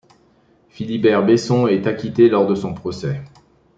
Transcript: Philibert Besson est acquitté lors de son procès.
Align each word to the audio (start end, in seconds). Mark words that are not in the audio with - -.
Philibert 0.69 1.23
Besson 1.27 1.67
est 1.67 1.85
acquitté 1.85 2.27
lors 2.27 2.47
de 2.47 2.55
son 2.55 2.73
procès. 2.73 3.21